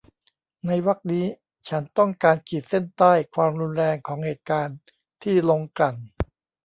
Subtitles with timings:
[0.65, 1.25] ในวรรคนี้
[1.69, 4.77] ฉันต้องการขีดเส้นใต้ความรุนแรงของเหตุการณ์
[5.23, 5.95] ที่โรงกลั่น